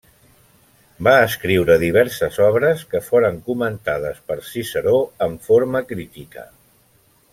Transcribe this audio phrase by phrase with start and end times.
[1.07, 4.95] Va escriure diverses obres que foren comentades per Ciceró
[5.27, 6.49] en forma critica.